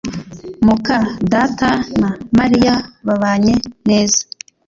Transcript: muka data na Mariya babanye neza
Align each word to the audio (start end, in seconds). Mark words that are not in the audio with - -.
muka 0.65 0.97
data 1.33 1.69
na 2.01 2.09
Mariya 2.39 2.75
babanye 3.07 3.53
neza 3.89 4.21